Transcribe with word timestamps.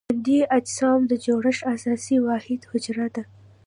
ژوندي 0.07 0.39
اجسامو 0.57 1.07
د 1.11 1.13
جوړښت 1.25 1.63
اساسي 1.75 2.17
واحد 2.27 2.61
حجره 2.69 3.07
ده. 3.15 3.23